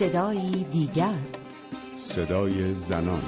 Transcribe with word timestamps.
صدایی 0.00 0.64
دیگر. 0.64 1.14
صدای 1.96 2.74
زنان. 2.74 3.22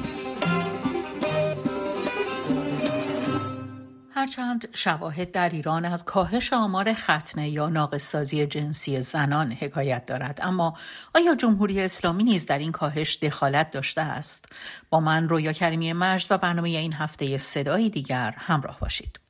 هرچند 4.11 4.69
شواهد 4.75 5.31
در 5.31 5.49
ایران 5.49 5.85
از 5.85 6.05
کاهش 6.05 6.53
آمار 6.53 6.95
ختنه 6.95 7.51
یا 7.51 7.69
ناقصسازی 7.69 8.47
جنسی 8.47 9.01
زنان 9.01 9.53
حکایت 9.53 10.07
دارد 10.07 10.39
اما 10.43 10.77
آیا 11.15 11.35
جمهوری 11.35 11.81
اسلامی 11.81 12.25
نیز 12.25 12.47
در 12.47 12.59
این 12.59 12.73
کاهش 12.73 13.19
دخالت 13.23 13.71
داشته 13.71 14.01
است؟ 14.01 14.45
با 14.91 15.01
من 15.01 15.29
رویا 15.29 15.53
کریمی 15.53 15.93
مجد 15.93 16.27
و 16.33 16.39
برنامه 16.39 16.69
این 16.69 16.93
هفته 16.93 17.39
صدایی 17.39 17.91
دیگر 17.91 18.35
همراه 18.39 18.81
باشید. 18.81 19.22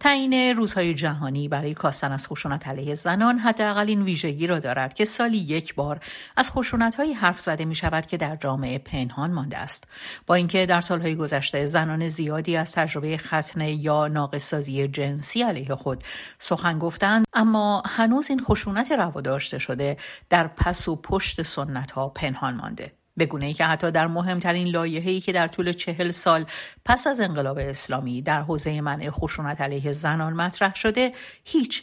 تعیین 0.00 0.56
روزهای 0.56 0.94
جهانی 0.94 1.48
برای 1.48 1.74
کاستن 1.74 2.12
از 2.12 2.28
خشونت 2.28 2.68
علیه 2.68 2.94
زنان 2.94 3.38
حداقل 3.38 3.88
این 3.88 4.02
ویژگی 4.02 4.46
را 4.46 4.58
دارد 4.58 4.94
که 4.94 5.04
سالی 5.04 5.38
یک 5.38 5.74
بار 5.74 6.00
از 6.36 6.50
خشونتهایی 6.50 7.12
حرف 7.12 7.40
زده 7.40 7.64
می 7.64 7.74
شود 7.74 8.06
که 8.06 8.16
در 8.16 8.36
جامعه 8.36 8.78
پنهان 8.78 9.32
مانده 9.32 9.58
است. 9.58 9.84
با 10.26 10.34
اینکه 10.34 10.66
در 10.66 10.80
سالهای 10.80 11.16
گذشته 11.16 11.66
زنان 11.66 12.08
زیادی 12.08 12.56
از 12.56 12.72
تجربه 12.72 13.16
ختنه 13.16 13.72
یا 13.72 14.08
ناقصسازی 14.08 14.88
جنسی 14.88 15.42
علیه 15.42 15.74
خود 15.74 16.04
سخن 16.38 16.78
گفتند 16.78 17.24
اما 17.32 17.82
هنوز 17.86 18.30
این 18.30 18.44
خشونت 18.44 18.92
روا 18.92 19.20
داشته 19.20 19.58
شده 19.58 19.96
در 20.30 20.46
پس 20.46 20.88
و 20.88 20.96
پشت 20.96 21.42
سنت 21.42 21.90
ها 21.90 22.08
پنهان 22.08 22.54
مانده. 22.54 22.92
به 23.16 23.28
ای 23.40 23.54
که 23.54 23.64
حتی 23.64 23.90
در 23.90 24.06
مهمترین 24.06 24.68
لایحه‌ای 24.68 25.20
که 25.20 25.32
در 25.32 25.48
طول 25.48 25.72
چهل 25.72 26.10
سال 26.10 26.44
پس 26.84 27.06
از 27.06 27.20
انقلاب 27.20 27.58
اسلامی 27.58 28.22
در 28.22 28.42
حوزه 28.42 28.80
منع 28.80 29.10
خشونت 29.10 29.60
علیه 29.60 29.92
زنان 29.92 30.32
مطرح 30.32 30.74
شده 30.74 31.12
هیچ 31.44 31.82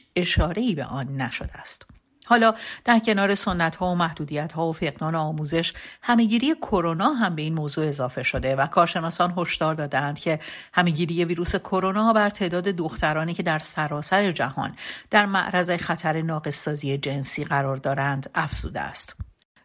ای 0.56 0.76
به 0.76 0.86
آن 0.86 1.22
نشده 1.22 1.54
است. 1.54 1.86
حالا 2.26 2.54
در 2.86 3.00
کنار 3.00 3.36
سنت 3.36 3.76
ها 3.76 3.92
و 3.92 3.96
محدودیت 3.96 4.54
ها 4.54 4.68
و 4.68 4.74
فقدان 4.74 5.16
آموزش 5.16 5.74
همهگیری 6.02 6.56
کرونا 6.56 7.14
هم 7.14 7.36
به 7.36 7.42
این 7.42 7.54
موضوع 7.54 7.88
اضافه 7.88 8.24
شده 8.24 8.56
و 8.56 8.68
کارشناسان 8.68 9.34
هشدار 9.38 9.76
دادند 9.76 10.20
که 10.20 10.40
همهگیری 10.74 11.26
ویروس 11.26 11.56
کرونا 11.56 12.14
بر 12.14 12.30
تعداد 12.30 12.64
دخترانی 12.64 13.34
که 13.34 13.44
در 13.44 13.60
سراسر 13.60 14.32
جهان 14.32 14.76
در 15.10 15.26
معرض 15.26 15.72
خطر 15.72 16.22
ناقصسازی 16.22 16.98
جنسی 16.98 17.44
قرار 17.44 17.78
دارند 17.78 18.30
افزوده 18.36 18.80
است. 18.80 19.16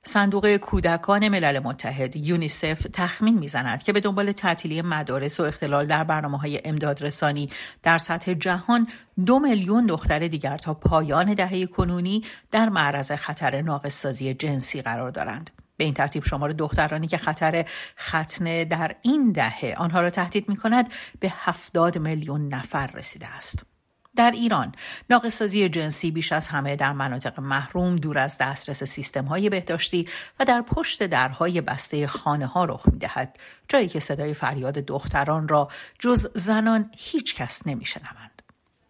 صندوق 0.02 0.56
کودکان 0.56 1.28
ملل 1.28 1.58
متحد 1.58 2.16
یونیسف 2.16 2.86
تخمین 2.92 3.38
می‌زند 3.38 3.82
که 3.82 3.92
به 3.92 4.00
دنبال 4.00 4.32
تعطیلی 4.32 4.82
مدارس 4.82 5.40
و 5.40 5.42
اختلال 5.42 5.86
در 5.86 6.04
برنامه 6.04 6.38
های 6.38 6.60
امدادرسانی 6.64 7.50
در 7.82 7.98
سطح 7.98 8.34
جهان 8.34 8.88
دو 9.26 9.38
میلیون 9.38 9.86
دختر 9.86 10.28
دیگر 10.28 10.56
تا 10.56 10.74
پایان 10.74 11.34
دهه 11.34 11.66
کنونی 11.66 12.24
در 12.50 12.68
معرض 12.68 13.12
خطر 13.12 13.62
ناقصسازی 13.62 14.34
جنسی 14.34 14.82
قرار 14.82 15.10
دارند. 15.10 15.50
به 15.76 15.84
این 15.84 15.94
ترتیب 15.94 16.24
شمار 16.24 16.52
دخترانی 16.52 17.06
که 17.06 17.18
خطر 17.18 17.64
ختنه 17.98 18.64
در 18.64 18.94
این 19.02 19.32
دهه 19.32 19.74
آنها 19.76 20.00
را 20.00 20.10
تهدید 20.10 20.48
می 20.48 20.56
کند 20.56 20.92
به 21.20 21.32
هفتاد 21.36 21.98
میلیون 21.98 22.54
نفر 22.54 22.86
رسیده 22.86 23.26
است. 23.26 23.77
در 24.18 24.30
ایران 24.30 24.74
ناقصازی 25.10 25.68
جنسی 25.68 26.10
بیش 26.10 26.32
از 26.32 26.48
همه 26.48 26.76
در 26.76 26.92
مناطق 26.92 27.40
محروم 27.40 27.96
دور 27.96 28.18
از 28.18 28.38
دسترس 28.38 28.84
سیستم 28.84 29.24
های 29.24 29.48
بهداشتی 29.48 30.08
و 30.40 30.44
در 30.44 30.62
پشت 30.62 31.06
درهای 31.06 31.60
بسته 31.60 32.06
خانه 32.06 32.46
ها 32.46 32.64
رخ 32.64 32.88
می 32.92 32.98
دهد 32.98 33.38
جایی 33.68 33.88
که 33.88 34.00
صدای 34.00 34.34
فریاد 34.34 34.74
دختران 34.74 35.48
را 35.48 35.68
جز 35.98 36.26
زنان 36.34 36.90
هیچ 36.96 37.34
کس 37.34 37.66
نمی 37.66 37.84
شنوند. 37.84 38.27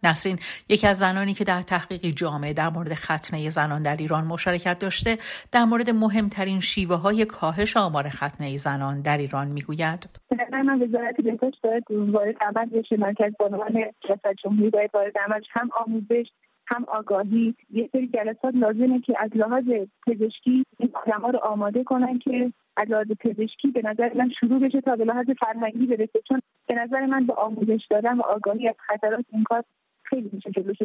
نسرین 0.03 0.39
یکی 0.69 0.87
از 0.87 0.97
زنانی 0.97 1.33
که 1.33 1.43
در 1.43 1.61
تحقیقی 1.61 2.11
جامعه 2.11 2.53
در 2.53 2.69
مورد 2.69 2.93
ختنه 2.93 3.49
زنان 3.49 3.83
در 3.83 3.95
ایران 3.95 4.23
مشارکت 4.23 4.79
داشته 4.79 5.17
در 5.51 5.65
مورد 5.65 5.89
مهمترین 5.89 6.59
شیوه 6.59 6.95
های 6.95 7.25
کاهش 7.25 7.77
آمار 7.77 8.09
ختنه 8.09 8.57
زنان 8.57 9.01
در 9.01 9.17
ایران 9.17 9.47
می‌گوید. 9.47 10.19
من 10.51 10.81
وزارت 10.81 11.21
بهداشت 11.21 11.61
باید 11.63 11.83
وارد 11.91 12.35
عمل 12.41 12.65
بشه. 12.65 12.97
مرکز 12.97 13.33
بانوان 13.39 13.73
ریاست 13.73 14.27
جمهوری 14.43 14.69
باید 14.69 14.91
وارد 14.93 15.13
هم 15.49 15.69
آموزش 15.85 16.25
هم 16.67 16.85
آگاهی. 16.87 17.55
یه 17.69 17.89
سری 17.91 18.07
جلسات 18.07 18.55
لازمه 18.55 18.99
که 18.99 19.13
از 19.19 19.29
لحاظ 19.35 19.63
پزشکی 20.07 20.65
این 20.79 20.91
رو 21.33 21.39
آماده 21.39 21.83
کنن 21.83 22.19
که 22.19 22.53
از 22.77 22.89
لحاظ 22.89 23.07
پزشکی 23.19 23.71
به 23.73 23.81
نظر 23.83 24.13
من 24.13 24.29
شروع 24.39 24.59
بشه 24.59 24.81
تا 24.81 24.95
به 24.95 25.05
لحاظ 25.05 25.25
فرهنگی 25.39 25.85
برسه. 25.85 26.19
چون 26.27 26.41
به 26.67 26.75
نظر 26.75 27.05
من 27.05 27.25
با 27.25 27.33
آموزش 27.33 27.81
دادن 27.89 28.17
و 28.17 28.21
آگاهی 28.21 28.67
از 28.67 28.75
خطرات 28.87 29.25
این 29.33 29.43
کار 29.43 29.63
خیلی 30.09 30.29
میشه 30.33 30.51
جلوش 30.51 30.77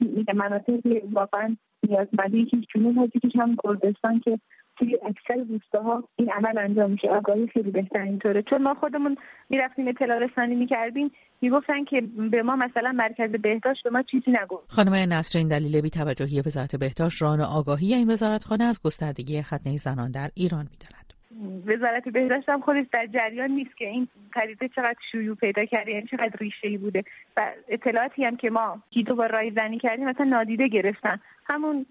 میگه. 0.00 0.32
مناطق 0.34 0.80
واقعا 1.12 1.56
نیازمندی 1.88 2.46
که 2.46 2.56
جنوب 2.74 3.10
که 3.10 3.38
هم 3.40 3.56
کردستان 3.64 4.20
که 4.20 4.38
توی 4.78 4.98
اکثر 5.06 5.44
ها 5.74 6.04
این 6.16 6.30
عمل 6.30 6.58
انجام 6.58 6.90
میشه. 6.90 7.08
آگاهی 7.08 7.46
خیلی 7.46 7.70
بهتر 7.70 8.02
اینطوره. 8.02 8.42
چون 8.42 8.62
ما 8.62 8.74
خودمون 8.74 9.16
می‌رفتیم 9.50 9.88
اطلاع 9.88 10.18
رسانی 10.18 10.54
می‌کردیم 10.54 11.10
می‌گفتن 11.40 11.84
که 11.84 12.00
به 12.30 12.42
ما 12.42 12.56
مثلا 12.56 12.92
مرکز 12.92 13.30
بهداشت 13.30 13.84
به 13.84 13.90
ما 13.90 14.02
چیزی 14.02 14.30
نگفت. 14.42 14.72
خانم 14.72 14.94
نصر 14.94 15.38
این 15.38 15.48
دلیل 15.48 15.80
بی 15.80 15.90
توجهی 15.90 16.40
وزارت 16.40 16.76
بهداشت 16.76 17.22
ران 17.22 17.40
آگاهی 17.40 17.94
این 17.94 18.10
وزارتخانه 18.10 18.64
از 18.64 18.80
گستردگی 18.84 19.42
ختنه 19.42 19.76
زنان 19.76 20.10
در 20.10 20.28
ایران 20.34 20.68
می‌داند. 20.70 20.99
وزارت 21.66 22.08
بهداشت 22.08 22.48
هم 22.48 22.60
خودش 22.60 22.86
در 22.92 23.06
جریان 23.06 23.50
نیست 23.50 23.76
که 23.76 23.86
این 23.86 24.08
پدیده 24.34 24.68
چقدر 24.68 24.98
شیوع 25.12 25.36
پیدا 25.36 25.64
کرده 25.64 25.92
یعنی 25.92 26.06
چقدر 26.06 26.36
ریشه 26.40 26.68
ای 26.68 26.78
بوده. 26.78 27.04
و 27.36 27.52
اطلاعاتی 27.68 28.24
هم 28.24 28.36
که 28.36 28.50
ما 28.50 28.82
گیدو 28.90 29.14
با 29.14 29.26
رای 29.26 29.50
زنی 29.50 29.78
کردیم 29.78 30.08
مثلا 30.08 30.26
نادیده 30.26 30.68
گرفتن. 30.68 31.20
همون 31.44 31.86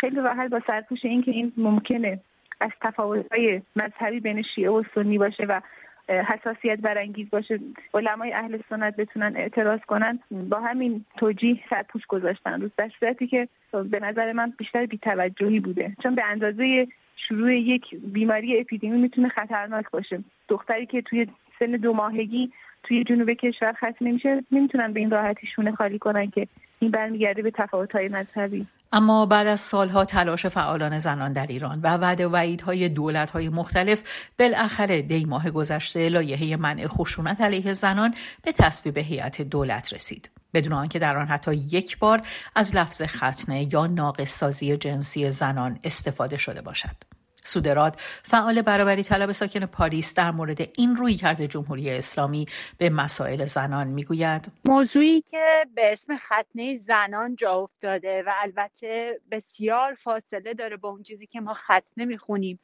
خیلی 0.00 0.16
راحت 0.16 0.50
با 0.50 0.60
سرپوش 0.66 1.04
این 1.04 1.22
که 1.22 1.30
این 1.30 1.52
ممکنه 1.56 2.20
از 2.60 2.70
تفاوت‌های 2.80 3.62
مذهبی 3.76 4.20
بین 4.20 4.42
شیعه 4.54 4.70
و 4.70 4.82
سنی 4.94 5.18
باشه 5.18 5.44
و 5.44 5.60
حساسیت 6.08 6.78
برانگیز 6.78 7.30
باشه 7.30 7.58
علمای 7.94 8.32
اهل 8.32 8.58
سنت 8.68 8.96
بتونن 8.96 9.36
اعتراض 9.36 9.80
کنن 9.80 10.18
با 10.30 10.60
همین 10.60 11.04
توجیه 11.16 11.58
سرپوش 11.70 12.06
گذاشتن. 12.06 12.60
روز 12.60 12.70
در 12.76 12.90
صورتی 13.00 13.26
که 13.26 13.48
به 13.72 14.00
نظر 14.00 14.32
من 14.32 14.52
بیشتر 14.58 14.86
بیتوجهی 14.86 15.60
بوده. 15.60 15.92
چون 16.02 16.14
به 16.14 16.24
اندازه 16.24 16.86
شروع 17.28 17.54
یک 17.54 17.94
بیماری 17.94 18.60
اپیدمی 18.60 18.98
می‌تونه 18.98 19.28
خطرناک 19.28 19.90
باشه. 19.90 20.24
دختری 20.48 20.86
که 20.86 21.02
توی 21.02 21.26
سن 21.58 21.70
دو 21.70 21.92
ماهگی 21.92 22.52
توی 22.82 23.04
جنوب 23.04 23.30
کشور 23.30 23.72
ختم 23.72 23.96
نمیشه 24.00 24.44
نمی‌تونن 24.52 24.92
به 24.92 25.00
این 25.00 25.10
راحتی 25.10 25.46
شونه 25.56 25.72
خالی 25.72 25.98
کنن 25.98 26.30
که 26.30 26.48
این 26.78 26.90
برمیگرده 26.90 27.42
به 27.42 27.50
تفاوت‌های 27.50 28.08
مذهبی. 28.08 28.66
اما 28.92 29.26
بعد 29.26 29.46
از 29.46 29.60
سالها 29.60 30.04
تلاش 30.04 30.46
فعالان 30.46 30.98
زنان 30.98 31.32
در 31.32 31.46
ایران 31.46 31.80
و 31.80 31.96
وعده 31.96 32.26
و 32.26 32.30
وعیدهای 32.32 32.88
دولت‌های 32.88 33.48
مختلف 33.48 34.28
بالاخره 34.38 35.02
دی 35.02 35.24
ماه 35.24 35.50
گذشته 35.50 36.08
لایحه 36.08 36.56
منع 36.56 36.86
خشونت 36.86 37.40
علیه 37.40 37.72
زنان 37.72 38.14
به 38.44 38.52
تصویب 38.52 38.98
هیئت 38.98 39.42
دولت 39.42 39.92
رسید. 39.92 40.30
بدون 40.54 40.72
آنکه 40.72 40.98
در 40.98 41.16
آن 41.16 41.26
حتی 41.26 41.54
یک 41.54 41.98
بار 41.98 42.22
از 42.56 42.76
لفظ 42.76 43.02
ختنه 43.02 43.74
یا 43.74 43.86
ناقص 43.86 44.38
سازی 44.38 44.76
جنسی 44.76 45.30
زنان 45.30 45.78
استفاده 45.84 46.36
شده 46.36 46.62
باشد. 46.62 47.19
سودراد 47.50 47.96
فعال 48.22 48.62
برابری 48.62 49.02
طلب 49.02 49.32
ساکن 49.32 49.66
پاریس 49.66 50.14
در 50.14 50.30
مورد 50.30 50.60
این 50.74 50.96
روی 50.96 51.14
کرده 51.14 51.48
جمهوری 51.48 51.90
اسلامی 51.90 52.46
به 52.78 52.90
مسائل 52.90 53.44
زنان 53.44 53.86
می‌گوید. 53.86 54.52
موضوعی 54.64 55.24
که 55.30 55.66
به 55.74 55.92
اسم 55.92 56.16
ختنه 56.16 56.78
زنان 56.78 57.36
جا 57.36 57.52
افتاده 57.52 58.22
و 58.26 58.32
البته 58.42 59.20
بسیار 59.30 59.94
فاصله 59.94 60.54
داره 60.54 60.76
با 60.76 60.88
اون 60.88 61.02
چیزی 61.02 61.26
که 61.26 61.40
ما 61.40 61.54
ختنه 61.54 62.04
می‌خونیم 62.04 62.60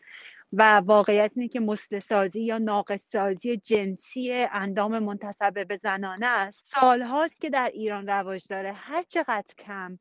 و 0.53 0.77
واقعیت 0.77 1.31
اینه 1.37 1.49
که 1.49 1.61
مسلسازی 1.61 2.41
یا 2.41 2.59
ناقصسازی 2.59 3.57
جنسی 3.57 4.33
اندام 4.33 4.99
منتصبه 4.99 5.65
به 5.65 5.77
زنانه 5.77 6.27
است. 6.27 6.65
سالهاست 6.81 7.41
که 7.41 7.51
در 7.51 7.71
ایران 7.75 8.07
رواج 8.07 8.43
داره. 8.49 8.73
هر 8.73 9.03
چقدر 9.03 9.55
کم 9.67 9.99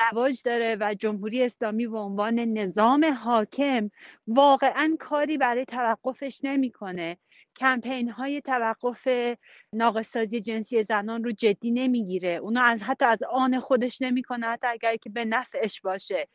رواج 0.00 0.42
داره 0.44 0.76
و 0.80 0.94
جمهوری 0.94 1.42
اسلامی 1.42 1.86
به 1.86 1.98
عنوان 1.98 2.38
نظام 2.38 3.04
حاکم 3.04 3.90
واقعا 4.26 4.96
کاری 5.00 5.38
برای 5.38 5.64
توقفش 5.64 6.40
نمی‌کنه. 6.44 7.16
کمپین 7.56 8.10
های 8.10 8.40
توقف 8.40 9.08
ناقصازی 9.72 10.40
جنسی 10.40 10.84
زنان 10.84 11.24
رو 11.24 11.32
جدی 11.32 11.70
نمی‌گیره. 11.70 12.30
اونا 12.30 12.62
از 12.62 12.82
حتی 12.82 13.04
از 13.04 13.22
آن 13.22 13.58
خودش 13.58 14.02
نمی‌کنه 14.02 14.46
حتی 14.46 14.66
اگر 14.66 14.96
که 14.96 15.10
به 15.10 15.24
نفعش 15.24 15.80
باشه. 15.80 16.28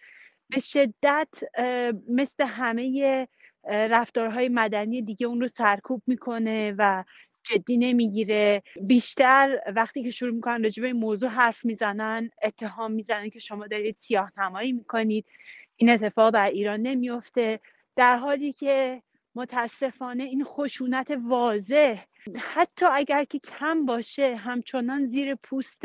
به 0.49 0.59
شدت 0.59 1.29
مثل 2.09 2.45
همه 2.45 3.27
رفتارهای 3.67 4.49
مدنی 4.49 5.01
دیگه 5.01 5.27
اون 5.27 5.41
رو 5.41 5.47
سرکوب 5.47 6.01
می‌کنه 6.07 6.75
و 6.77 7.03
جدی 7.49 7.77
نمی‌گیره. 7.77 8.63
بیشتر 8.81 9.59
وقتی 9.75 10.03
که 10.03 10.11
شروع 10.11 10.33
می‌کنن 10.35 10.63
راجع 10.63 10.81
به 10.81 10.87
این 10.87 10.95
موضوع 10.97 11.29
حرف 11.29 11.65
می‌زنن 11.65 12.29
اتهام 12.43 12.91
می‌زنن 12.91 13.29
که 13.29 13.39
شما 13.39 13.67
دارید 13.67 13.97
سیاه 13.99 14.31
نمایی 14.37 14.71
می‌کنید 14.71 15.25
این 15.77 15.89
اتفاق 15.89 16.33
در 16.33 16.49
ایران 16.49 16.81
نمیفته 16.81 17.59
در 17.95 18.17
حالی 18.17 18.53
که 18.53 19.01
متاسفانه 19.35 20.23
این 20.23 20.43
خشونت 20.43 21.11
واضح. 21.27 22.03
حتی 22.39 22.85
اگر 22.85 23.23
که 23.23 23.39
کم 23.39 23.85
باشه 23.85 24.35
همچنان 24.35 25.05
زیر 25.05 25.35
پوست 25.35 25.83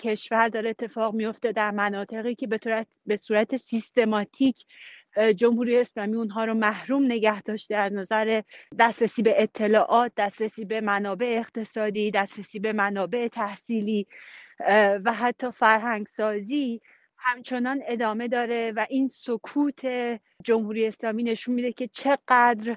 کشور 0.00 0.48
داره 0.48 0.70
اتفاق 0.70 1.14
میفته 1.14 1.52
در 1.52 1.70
مناطقی 1.70 2.34
که 2.34 2.46
به 2.46 2.58
صورت, 2.62 2.86
به 3.06 3.16
صورت 3.16 3.56
سیستماتیک 3.56 4.64
جمهوری 5.36 5.76
اسلامی 5.78 6.16
اونها 6.16 6.44
رو 6.44 6.54
محروم 6.54 7.04
نگه 7.04 7.42
داشته 7.42 7.76
از 7.76 7.92
نظر 7.92 8.42
دسترسی 8.78 9.22
به 9.22 9.42
اطلاعات 9.42 10.12
دسترسی 10.16 10.64
به 10.64 10.80
منابع 10.80 11.36
اقتصادی 11.38 12.10
دسترسی 12.10 12.58
به 12.58 12.72
منابع 12.72 13.28
تحصیلی 13.28 14.06
و 15.04 15.12
حتی 15.12 15.50
فرهنگ 15.50 16.06
سازی 16.16 16.80
همچنان 17.18 17.82
ادامه 17.86 18.28
داره 18.28 18.72
و 18.76 18.86
این 18.88 19.08
سکوت 19.08 19.80
جمهوری 20.44 20.86
اسلامی 20.86 21.22
نشون 21.22 21.54
میده 21.54 21.72
که 21.72 21.88
چقدر 21.88 22.76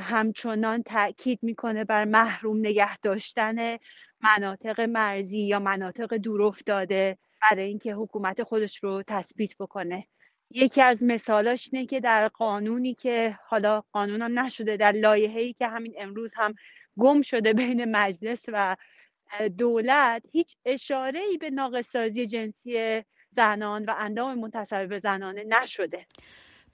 همچنان 0.00 0.82
تاکید 0.82 1.38
می‌کنه 1.42 1.84
بر 1.84 2.04
محروم 2.04 2.58
نگه 2.58 2.98
داشتن 2.98 3.78
مناطق 4.20 4.80
مرزی 4.80 5.38
یا 5.40 5.58
مناطق 5.58 6.14
دور 6.14 6.42
افتاده 6.42 7.18
برای 7.42 7.64
اینکه 7.64 7.92
حکومت 7.92 8.42
خودش 8.42 8.84
رو 8.84 9.02
تثبیت 9.06 9.56
بکنه. 9.58 10.04
یکی 10.54 10.82
از 10.82 11.02
مثالاش 11.02 11.68
اینه 11.72 11.86
که 11.86 12.00
در 12.00 12.28
قانونی 12.28 12.94
که 12.94 13.38
حالا 13.46 13.82
قانون 13.92 14.22
هم 14.22 14.38
نشده 14.38 14.76
در 14.76 14.92
لایحه‌ای 14.92 15.52
که 15.52 15.66
همین 15.66 15.94
امروز 15.98 16.32
هم 16.36 16.54
گم 16.98 17.22
شده 17.22 17.52
بین 17.52 17.84
مجلس 17.84 18.44
و 18.48 18.76
دولت 19.58 20.22
هیچ 20.32 20.56
اشاره 20.64 21.20
ای 21.20 21.38
به 21.38 21.50
ناقصازی 21.50 22.26
جنسی 22.26 23.02
زنان 23.36 23.84
و 23.84 23.94
اندام 23.98 24.38
منتصب 24.38 24.88
به 24.88 24.98
زنانه 24.98 25.44
نشده. 25.44 26.06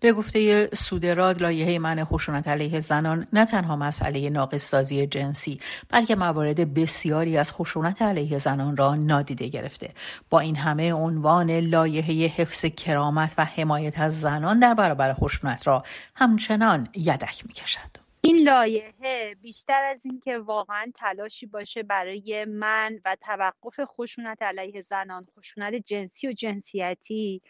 به 0.01 0.13
گفته 0.13 0.67
سودراد 0.73 1.43
لایحه 1.43 1.79
من 1.79 2.05
خشونت 2.05 2.49
علیه 2.49 2.81
زنان 2.81 3.27
نه 3.33 3.45
تنها 3.45 3.77
مسئله 3.77 4.31
ناقصسازی 4.31 5.07
جنسی 5.07 5.61
بلکه 5.89 6.17
موارد 6.17 6.75
بسیاری 6.75 7.39
از 7.39 7.53
خشونت 7.53 8.03
علیه 8.03 8.39
زنان 8.39 8.77
را 8.77 8.95
نادیده 8.95 9.49
گرفته. 9.49 9.91
با 10.31 10.41
این 10.41 10.57
همه 10.57 10.93
عنوان 10.93 11.51
لایحه 11.51 12.27
حفظ 12.27 12.65
کرامت 12.65 13.35
و 13.39 13.45
حمایت 13.45 13.99
از 13.99 14.21
زنان 14.21 14.59
در 14.59 14.75
برابر 14.75 15.15
خشونت 15.15 15.67
را 15.67 15.83
همچنان 16.15 16.89
یدک 16.97 17.47
می‌کشد. 17.47 17.98
این 18.21 18.37
لایحه 18.49 19.35
بیشتر 19.43 19.85
از 19.85 20.07
اینکه 20.07 20.39
واقعا 20.39 20.93
تلاشی 20.95 21.47
باشه 21.47 21.83
برای 21.83 22.45
من 22.45 23.01
و 23.05 23.17
توقف 23.21 23.81
خشونت 23.85 24.43
علیه 24.43 24.83
زنان 24.83 25.27
خشونت 25.39 25.75
جنسی 25.75 26.29
و 26.29 26.33
جنسیتی 26.33 27.43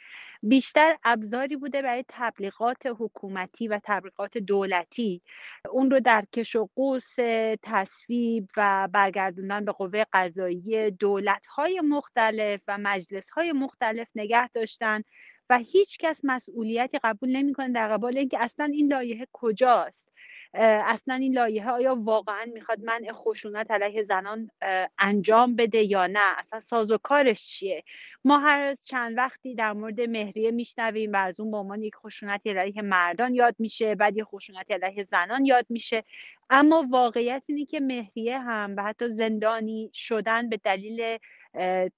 بیشتر 0.43 0.97
ابزاری 1.05 1.57
بوده 1.57 1.83
برای 1.83 2.05
تبلیغات 2.09 2.83
حکومتی 2.87 3.69
و 3.69 3.81
تبلیغات 3.85 4.39
دولتی. 4.39 5.23
اون 5.71 5.91
رو 5.91 6.01
در 6.01 6.25
کش 6.33 6.57
و 6.57 6.69
قوس 6.77 7.15
تصویب 7.63 8.49
و 8.57 8.89
برگردوندن 8.93 9.65
به 9.65 9.73
قوه 9.73 10.05
قضایی 10.13 10.91
دولت 10.91 11.47
های 11.47 11.81
مختلف 11.81 12.61
و 12.69 12.79
مجلس 12.79 13.31
های 13.31 13.53
مختلف 13.53 14.09
نگه 14.15 14.49
داشتن 14.49 15.03
و 15.51 15.59
هیچ 15.59 15.99
کس 15.99 16.21
مسئولیتی 16.25 16.99
قبول 17.05 17.37
نمی‌کنه 17.37 17.73
در 17.73 17.89
قبال 17.89 18.19
اینکه 18.19 18.39
اصلا 18.41 18.65
این 18.65 18.89
لایحه 18.89 19.27
کجاست. 19.33 20.09
اصلا 20.55 21.15
این 21.15 21.35
لایحه 21.35 21.71
آیا 21.71 21.95
واقعا 21.95 22.45
می‌خواد 22.55 22.81
منع 22.81 23.13
خشونت 23.13 23.71
علیه 23.71 24.03
زنان 24.03 24.51
انجام 24.99 25.57
بده 25.57 25.83
یا 25.83 26.07
نه؟ 26.07 26.39
اصلا 26.39 26.61
ساز 26.61 26.91
و 26.91 26.99
کارش 26.99 27.47
چیه؟ 27.47 27.85
ما 28.25 28.39
هر 28.39 28.77
چند 28.83 29.17
وقتی 29.17 29.55
در 29.55 29.73
مورد 29.73 30.01
مهریه 30.01 30.51
میشنویم 30.51 31.13
و 31.13 31.17
از 31.17 31.41
اون 31.41 31.51
به 31.51 31.57
عنوان 31.57 31.83
یک 31.83 31.97
خشونت 31.97 32.41
علیه 32.47 32.83
مردان 32.83 33.35
یاد 33.35 33.55
میشه 33.59 33.95
بعد 33.95 34.17
یک 34.17 34.25
خشونت 34.25 34.71
علیه 34.71 35.05
زنان 35.05 35.45
یاد 35.45 35.67
میشه. 35.69 36.05
اما 36.51 36.87
واقعیت 36.91 37.43
اینه 37.47 37.65
که 37.65 37.81
مهریه 37.81 38.39
هم 38.39 38.75
و 38.77 38.83
حتی 38.83 39.09
زندانی 39.09 39.91
شدن 39.95 40.49
به 40.49 40.57
دلیل 40.57 41.19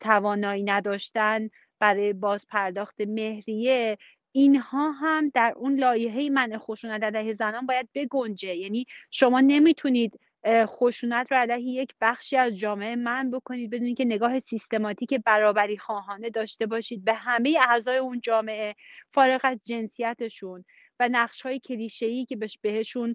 توانایی 0.00 0.62
نداشتن 0.62 1.50
برای 1.80 2.12
باز 2.12 2.46
پرداخت 2.46 3.00
مهریه 3.00 3.98
اینها 4.32 4.90
هم 4.90 5.28
در 5.34 5.52
اون 5.56 5.80
لایحه 5.80 6.30
منع 6.30 6.58
خشونت 6.58 7.02
علیه 7.02 7.34
زنان 7.34 7.66
باید 7.66 7.88
بگنجه. 7.94 8.54
یعنی 8.56 8.86
شما 9.10 9.40
نمی‌تونید 9.40 10.20
خشونت 10.46 11.32
رو 11.32 11.36
علیه 11.38 11.82
یک 11.82 11.94
بخشی 12.00 12.36
از 12.36 12.56
جامعه 12.56 12.96
من 12.96 13.30
بکنید 13.30 13.70
بدون 13.70 13.94
که 13.94 14.04
نگاه 14.04 14.40
سیستماتیک 14.40 15.14
برابری 15.14 15.78
خواهانه 15.78 16.30
داشته 16.30 16.66
باشید 16.66 17.04
به 17.04 17.14
همه 17.14 17.58
اعضای 17.68 17.96
اون 17.96 18.20
جامعه 18.20 18.74
فارغ 19.14 19.40
از 19.42 19.58
جنسیتشون 19.64 20.64
و 21.00 21.08
نقش 21.08 21.42
های 21.42 21.60
کلیشه 21.60 22.24
که 22.24 22.38
بهشون 22.62 23.14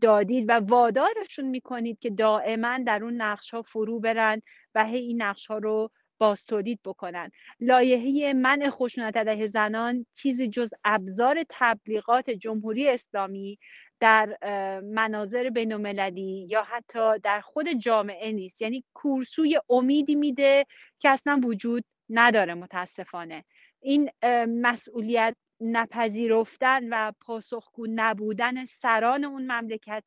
دادید 0.00 0.44
و 0.48 0.52
وادارشون 0.52 1.44
می‌کنید 1.44 1.98
که 1.98 2.10
دائما 2.10 2.78
در 2.86 3.04
اون 3.04 3.22
نقش 3.22 3.50
ها 3.50 3.62
فرو 3.62 4.00
برن 4.00 4.42
و 4.74 4.84
هی 4.84 4.98
این 4.98 5.22
نقش 5.22 5.46
ها 5.46 5.58
رو 5.58 5.90
باز 6.22 6.44
تولید 6.44 6.80
بکنن. 6.84 7.30
لایحه 7.60 8.32
منع 8.32 8.70
خشونت 8.70 9.16
علیه 9.16 9.48
زنان 9.48 10.06
چیزی 10.14 10.48
جز 10.48 10.70
ابزار 10.84 11.44
تبلیغات 11.50 12.30
جمهوری 12.30 12.88
اسلامی 12.88 13.58
در 14.00 14.36
مناظر 14.80 15.50
بینالمللی 15.50 16.46
یا 16.50 16.62
حتی 16.62 17.18
در 17.18 17.40
خود 17.40 17.72
جامعه 17.72 18.32
نیست. 18.32 18.62
یعنی 18.62 18.84
کورسوی 18.94 19.60
امیدی 19.70 20.14
میده 20.14 20.66
که 21.00 21.10
اصلا 21.10 21.40
وجود 21.44 21.84
نداره 22.10 22.54
متاسفانه. 22.54 23.44
این 23.82 24.10
مسئولیت 24.46 25.36
نپذیرفتن 25.60 26.88
و 26.88 27.12
پاسخگو 27.20 27.86
نبودن 27.90 28.64
سران 28.64 29.24
اون 29.24 29.52
مملکت 29.52 30.04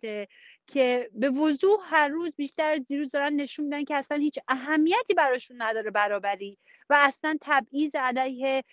که 0.68 1.10
به 1.14 1.30
وضوح 1.30 1.80
هر 1.84 2.08
روز 2.08 2.36
بیشتر 2.36 2.72
از 2.74 2.88
دیروز 2.88 3.12
دارن 3.12 3.34
نشون 3.34 3.66
میدن 3.66 3.84
که 3.84 3.96
اصلا 3.96 4.18
هیچ 4.18 4.40
اهمیتی 4.48 5.14
براشون 5.18 5.62
نداره 5.62 5.92
برابری 5.92 6.58
و 6.90 6.96
اصلا 7.00 7.38
تبعیض 7.42 7.92
علیه 7.96 8.64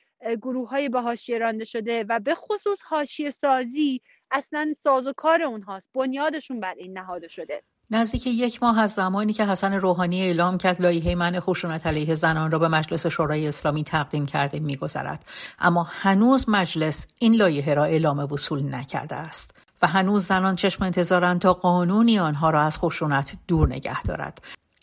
گروه 0.43 0.69
های 0.69 0.91
حاشیه 0.95 1.39
رانده 1.39 1.65
شده 1.65 2.05
و 2.09 2.21
به 2.21 2.35
خصوص 2.35 2.83
حاشیه 2.83 3.31
سازی 3.31 4.01
اصلا 4.31 4.73
ساز 4.83 5.07
و 5.07 5.13
کار 5.13 5.43
اونهاست 5.43 5.91
بنیادشون 5.95 6.61
بر 6.61 6.75
این 6.75 6.99
نهاده 6.99 7.29
شده. 7.29 7.63
نزدیک 7.95 8.27
یک 8.27 8.63
ماه 8.63 8.79
از 8.79 8.91
زمانی 8.91 9.33
که 9.33 9.47
حسن 9.47 9.73
روحانی 9.73 10.23
اعلام 10.23 10.59
کرد 10.59 10.83
لایحه 10.83 11.15
من 11.15 11.41
خشونت 11.41 11.87
علیه 11.87 12.15
زنان 12.15 12.51
را 12.51 12.59
به 12.59 12.69
مجلس 12.69 13.07
شورای 13.07 13.49
اسلامی 13.49 13.85
تقدیم 13.85 14.27
کرده 14.27 14.61
میگذرد. 14.61 15.25
اما 15.59 15.87
هنوز 15.91 16.49
مجلس 16.49 17.07
این 17.19 17.35
لایحه 17.35 17.75
را 17.75 17.85
اعلام 17.85 18.19
وصول 18.19 18.75
نکرده 18.75 19.15
است 19.15 19.55
و 19.83 19.87
هنوز 19.87 20.27
زنان 20.27 20.57
چشم 20.57 20.85
انتظارند 20.85 21.41
تا 21.41 21.53
قانونی 21.53 22.19
آنها 22.19 22.51
را 22.51 22.63
از 22.63 22.79
خشونت 22.79 23.33
دور 23.49 23.69
نگه 23.69 24.03
دارد. 24.03 24.43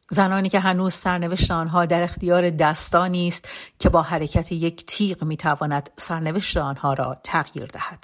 زنانی 0.10 0.50
که 0.50 0.60
هنوز 0.60 0.94
سرنوشت 0.94 1.52
آنها 1.52 1.86
در 1.86 2.04
اختیار 2.04 2.50
دستانی 2.50 3.28
است 3.28 3.50
که 3.80 3.90
با 3.90 4.02
حرکت 4.02 4.52
یک 4.52 4.86
تیغ 4.86 5.24
می‌تواند 5.24 5.90
سرنوشت 5.96 6.58
آنها 6.58 6.94
را 6.94 7.18
تغییر 7.24 7.66
دهد. 7.66 8.04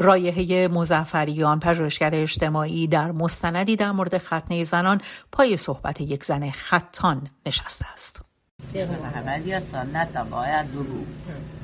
رایحه 0.00 0.68
مزفریان 0.68 1.60
پژوهشگر 1.60 2.14
اجتماعی 2.14 2.86
در 2.86 3.12
مستندی 3.12 3.76
در 3.76 3.92
مورد 3.92 4.18
ختنه 4.18 4.64
زنان 4.64 5.00
پای 5.32 5.56
صحبت 5.56 6.00
یک 6.00 6.24
زن 6.24 6.50
خطان 6.50 7.28
نشسته 7.46 7.92
است. 7.92 8.22
سنت 9.72 10.16
باید 10.16 10.66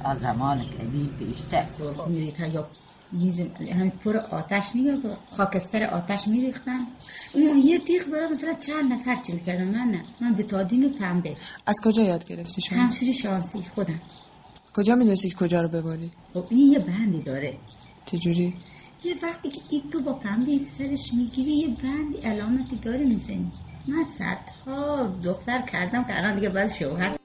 از 0.05 0.21
زمان 0.21 0.65
پیشتر 1.19 1.67
هم 3.73 3.91
پر 3.91 4.17
آتش 4.17 4.65
نگاه 4.75 5.17
خاکستر 5.37 5.85
آتش 5.85 6.29
میریختن؟ 6.29 6.79
اون 7.35 7.59
یه 7.59 7.79
تیغ 7.79 8.03
برای 8.13 8.29
مثلا 8.33 8.53
چند 8.53 8.93
نفر 8.93 9.17
چی 9.27 9.33
می‌کردن 9.33 9.65
من 9.65 9.91
نه. 9.91 10.05
من 10.21 10.35
به 10.35 10.43
تادین 10.43 10.85
و 10.85 10.89
پنبه. 10.99 11.37
از 11.67 11.81
کجا 11.85 12.03
یاد 12.03 12.25
گرفتی 12.25 12.63
شما؟ 12.63 12.83
همشوری 12.83 13.15
شانسی 13.15 13.63
خودم. 13.75 14.01
کجا 14.75 14.95
می‌دونستید 14.95 15.35
کجا 15.35 15.61
رو 15.61 15.69
بباری؟ 15.69 16.11
خب 16.35 16.47
این 16.51 16.73
یه 16.73 16.79
بندی 16.79 17.23
داره. 17.23 17.59
چجوری؟ 18.07 18.55
یه 19.05 19.15
وقتی 19.23 19.51
که 19.51 19.61
این 19.71 19.91
تو 19.93 20.01
با 20.01 20.13
پنبه 20.19 20.59
سرش 20.59 21.13
می‌گیری 21.17 21.57
یه 21.57 21.69
بندی 21.69 22.19
علامتی 22.25 22.77
داره 22.77 23.05
می‌زنی 23.05 23.53
من 23.89 24.05
صدها 24.05 25.07
دختر 25.25 25.63
کردم 25.73 26.05
که 26.05 26.17
الان 26.17 26.35
دیگه 26.35 26.49
باز 26.49 26.77
شوهر 26.79 27.16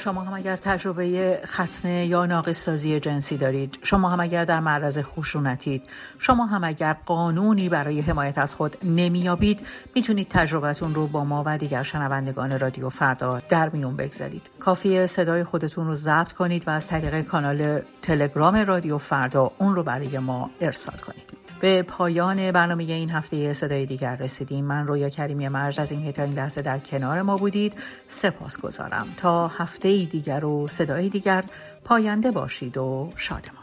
شما 0.00 0.22
هم 0.22 0.34
اگر 0.34 0.56
تجربه 0.56 1.40
ختنه 1.46 2.06
یا 2.06 2.26
ناقصسازی 2.26 3.00
جنسی 3.00 3.36
دارید 3.36 3.78
شما 3.82 4.08
هم 4.08 4.20
اگر 4.20 4.44
در 4.44 4.60
معرض 4.60 4.98
خشونتید 4.98 5.82
شما 6.18 6.46
هم 6.46 6.64
اگر 6.64 6.96
قانونی 7.06 7.68
برای 7.68 8.00
حمایت 8.00 8.38
از 8.38 8.54
خود 8.54 8.76
نمیابید 8.84 9.66
می‌تونید 9.94 10.28
تجربتون 10.28 10.94
رو 10.94 11.06
با 11.06 11.24
ما 11.24 11.42
و 11.46 11.58
دیگر 11.58 11.82
شنوندگان 11.82 12.58
رادیو 12.58 12.88
فردا 12.88 13.42
در 13.48 13.68
میون 13.68 13.96
بگذارید. 13.96 14.50
کافیه 14.60 15.06
صدای 15.06 15.44
خودتون 15.44 15.86
رو 15.86 15.94
ضبط 15.94 16.32
کنید 16.32 16.68
و 16.68 16.70
از 16.70 16.88
طریق 16.88 17.20
کانال 17.22 17.80
تلگرام 18.02 18.56
رادیو 18.56 18.98
فردا 18.98 19.50
اون 19.58 19.74
رو 19.74 19.82
برای 19.82 20.18
ما 20.18 20.50
ارسال 20.60 20.96
کنید. 20.96 21.29
به 21.60 21.82
پایان 21.82 22.52
برنامه 22.52 22.82
این 22.84 23.10
هفته 23.10 23.52
صدای 23.52 23.86
دیگر 23.86 24.16
رسیدیم. 24.16 24.64
من 24.64 24.86
رویا 24.86 25.08
کریمی 25.08 25.48
مرج 25.48 25.80
از 25.80 25.92
این 25.92 26.12
تا 26.12 26.22
این 26.22 26.34
لحظه 26.34 26.62
در 26.62 26.78
کنار 26.78 27.22
ما 27.22 27.36
بودید. 27.36 27.74
سپاس 28.06 28.60
گذارم 28.60 29.06
تا 29.16 29.48
هفته 29.48 30.04
دیگر 30.04 30.44
و 30.44 30.68
صدای 30.68 31.08
دیگر 31.08 31.44
پاینده 31.84 32.30
باشید 32.30 32.76
و 32.76 33.10
شادمان 33.16 33.59